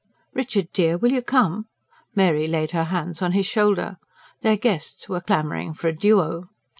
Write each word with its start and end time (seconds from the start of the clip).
"Richard 0.33 0.69
dear, 0.73 0.97
will 0.97 1.11
you 1.11 1.21
come?" 1.21 1.67
Mary 2.15 2.47
laid 2.47 2.71
her 2.71 2.85
hands 2.85 3.21
on 3.21 3.33
his 3.33 3.45
shoulder: 3.45 3.97
their 4.41 4.57
guests 4.57 5.07
were 5.07 5.21
clamouring 5.21 5.75
for 5.75 5.89
a 5.89 5.93
DUO. 5.93 6.47